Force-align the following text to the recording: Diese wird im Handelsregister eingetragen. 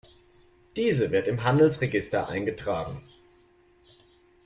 Diese 0.77 1.11
wird 1.11 1.27
im 1.27 1.43
Handelsregister 1.43 2.27
eingetragen. 2.27 3.03